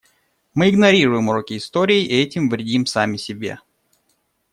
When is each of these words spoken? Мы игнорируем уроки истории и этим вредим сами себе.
Мы 0.55 0.71
игнорируем 0.71 1.27
уроки 1.29 1.55
истории 1.55 2.03
и 2.03 2.23
этим 2.23 2.49
вредим 2.49 2.87
сами 2.87 3.17
себе. 3.17 3.59